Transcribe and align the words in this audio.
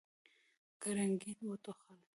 ګرګين 0.81 1.39
وټوخل. 1.49 1.99